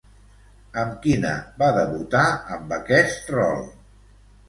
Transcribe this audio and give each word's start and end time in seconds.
Amb 0.83 0.95
quina 1.03 1.35
va 1.61 1.69
debutar 1.77 2.25
amb 2.59 2.77
aquest 2.83 3.33
rol? 3.39 3.67